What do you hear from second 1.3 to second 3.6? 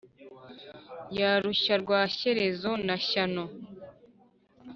rushya rwa shyerezo na shyano,